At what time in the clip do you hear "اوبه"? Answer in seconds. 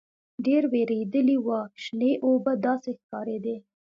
2.25-2.53